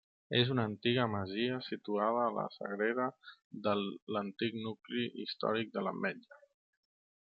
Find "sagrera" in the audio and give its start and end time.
2.55-3.07